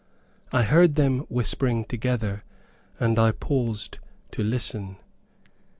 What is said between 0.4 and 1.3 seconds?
I heard them